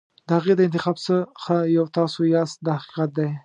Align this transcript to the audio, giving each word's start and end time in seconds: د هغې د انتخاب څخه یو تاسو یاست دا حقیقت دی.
د 0.27 0.29
هغې 0.37 0.53
د 0.57 0.61
انتخاب 0.67 0.95
څخه 1.07 1.55
یو 1.77 1.85
تاسو 1.97 2.19
یاست 2.35 2.57
دا 2.67 2.73
حقیقت 2.81 3.09
دی. 3.17 3.29